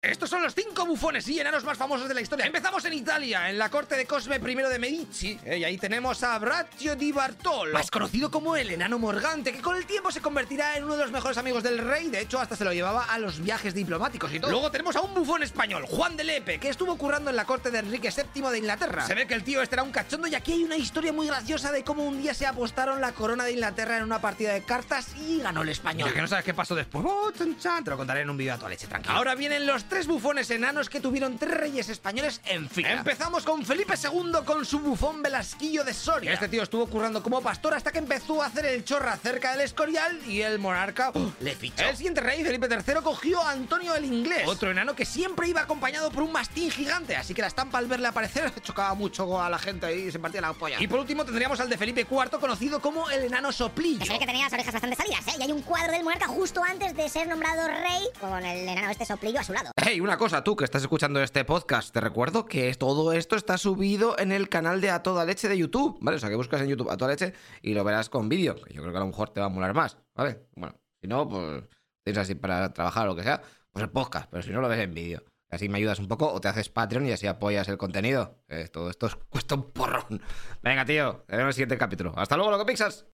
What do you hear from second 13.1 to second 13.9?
los viajes